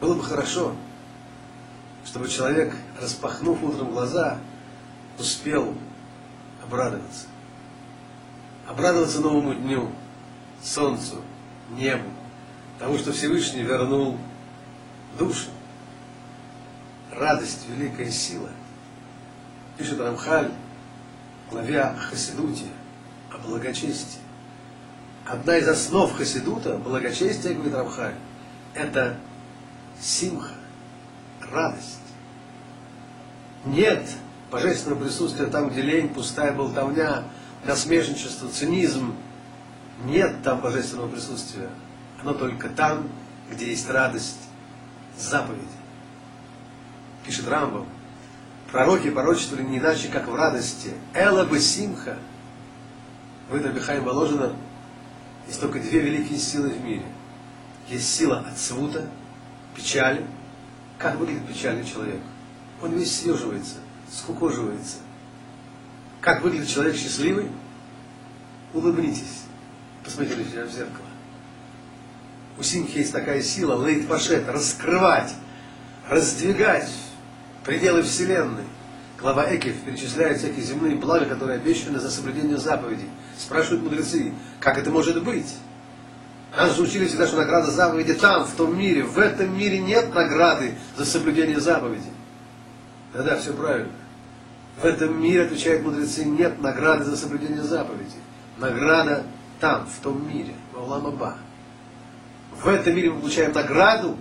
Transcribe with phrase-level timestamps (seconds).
[0.00, 0.74] Было бы хорошо,
[2.04, 4.38] чтобы человек, распахнув утром глаза,
[5.18, 5.74] успел
[6.62, 7.26] обрадоваться.
[8.66, 9.90] Обрадоваться новому дню,
[10.62, 11.22] солнцу,
[11.70, 12.08] небу,
[12.78, 14.18] тому, что Всевышний вернул
[15.18, 15.48] душу.
[17.12, 18.50] Радость, великая сила.
[19.78, 20.52] Пишет Рамхаль,
[21.50, 22.66] главе Хасидуте,
[23.32, 24.20] о благочестии.
[25.24, 28.14] Одна из основ Хасидута, благочестия, говорит Рамхаль,
[28.74, 29.16] это
[30.00, 30.54] симха,
[31.50, 32.00] радость.
[33.64, 34.08] Нет
[34.50, 37.24] божественного присутствия там, где лень, пустая болтовня,
[37.64, 39.14] насмешничество, цинизм.
[40.04, 41.68] Нет там божественного присутствия.
[42.20, 43.08] Оно только там,
[43.50, 44.38] где есть радость
[45.18, 45.66] заповеди.
[47.24, 47.86] Пишет Рамбам.
[48.70, 50.92] Пророки пророчествовали не иначе, как в радости.
[51.14, 52.18] Эла бы симха.
[53.50, 54.52] В этом Бихаим Воложина
[55.46, 57.06] есть только две великие силы в мире.
[57.88, 59.08] Есть сила от свута,
[59.76, 60.24] печали.
[60.98, 62.20] Как выглядит печальный человек?
[62.82, 63.76] Он весь съеживается,
[64.10, 64.96] скукоживается.
[66.20, 67.50] Как выглядит человек счастливый?
[68.72, 69.44] Улыбнитесь.
[70.02, 71.06] Посмотрите в зеркало.
[72.58, 75.34] У симхи есть такая сила, лейт пашет, раскрывать,
[76.08, 76.90] раздвигать
[77.64, 78.64] пределы Вселенной.
[79.18, 83.08] Глава Экев перечисляет всякие земные блага, которые обещаны за соблюдение заповедей.
[83.38, 85.54] Спрашивают мудрецы, как это может быть?
[86.56, 89.02] Нас же учили всегда, что награда заповеди там, в том мире.
[89.02, 92.12] В этом мире нет награды за соблюдение заповедей.
[93.12, 93.92] Да-да, все правильно.
[94.80, 98.20] В этом мире, отвечают мудрецы, нет награды за соблюдение заповедей.
[98.56, 99.24] Награда
[99.60, 101.36] там, в том мире, в Ауламаба.
[102.62, 104.16] В этом мире мы получаем награду,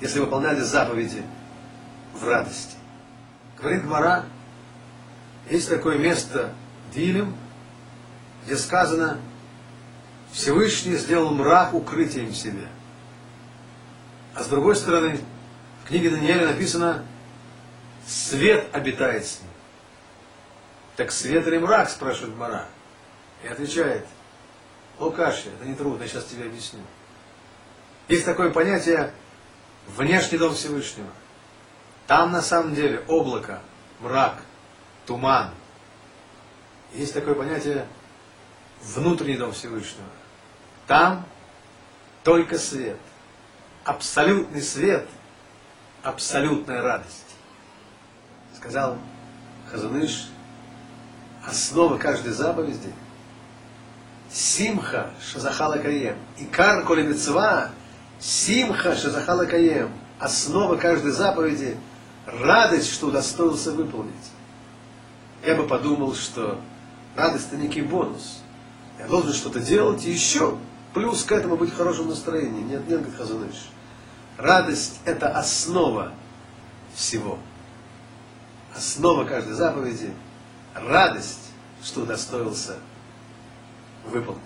[0.00, 1.22] если выполняли заповеди
[2.14, 2.76] в радости.
[3.60, 4.24] Говорит Мара,
[5.50, 6.52] есть такое место
[6.94, 7.34] Дилем,
[8.44, 9.18] где сказано,
[10.32, 12.66] Всевышний сделал мрак укрытием себе.
[14.34, 15.20] А с другой стороны,
[15.84, 17.04] в книге Даниэля написано,
[18.06, 19.50] свет обитает с ним.
[20.96, 22.66] Так свет или мрак, спрашивает Мара.
[23.44, 24.06] И отвечает,
[24.98, 26.80] Лукаши, это не трудно, я сейчас тебе объясню.
[28.08, 29.12] Есть такое понятие
[29.96, 31.10] внешний дом Всевышнего.
[32.06, 33.60] Там на самом деле облако,
[34.00, 34.42] мрак,
[35.06, 35.50] туман.
[36.94, 37.86] Есть такое понятие
[38.82, 40.06] внутренний дом Всевышнего.
[40.86, 41.24] Там
[42.24, 42.98] только свет.
[43.84, 45.08] Абсолютный свет,
[46.02, 47.36] абсолютная радость.
[48.56, 48.96] Сказал
[49.70, 50.28] Хазуныш,
[51.44, 52.92] основа каждой заповеди
[54.30, 56.16] Симха Шазахала Каем.
[56.38, 57.12] И кар коли
[58.20, 59.90] Симха Шазахала Каем.
[60.18, 61.76] Основа каждой заповеди
[62.26, 64.14] радость, что удостоился выполнить.
[65.44, 66.60] Я бы подумал, что
[67.16, 68.42] радость это некий бонус.
[69.02, 70.58] Я должен что-то делать и еще
[70.94, 72.62] плюс к этому быть в хорошем настроении.
[72.62, 73.68] Нет, нет, говорит Хазаныш.
[74.36, 76.12] Радость это основа
[76.94, 77.38] всего.
[78.76, 80.14] Основа каждой заповеди–
[80.74, 81.50] радость,
[81.82, 82.76] что удостоился
[84.06, 84.40] выполнить.